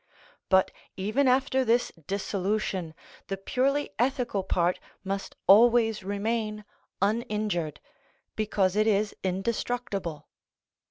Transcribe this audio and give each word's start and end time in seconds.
But 0.49 0.71
even 0.97 1.27
after 1.27 1.63
this 1.63 1.91
dissolution 2.07 2.95
the 3.27 3.37
purely 3.37 3.91
ethical 3.99 4.41
part 4.43 4.79
must 5.03 5.35
always 5.45 6.01
remain 6.01 6.65
uninjured, 7.03 7.79
because 8.35 8.75
it 8.75 8.87
is 8.87 9.15
indestructible. 9.23 10.27